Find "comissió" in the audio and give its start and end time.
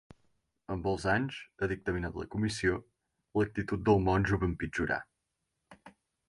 2.37-2.79